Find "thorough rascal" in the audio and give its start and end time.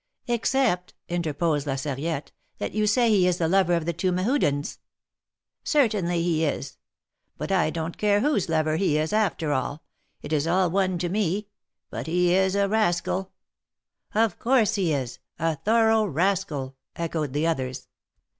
15.57-16.77